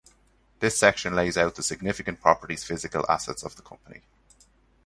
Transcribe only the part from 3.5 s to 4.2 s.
the company.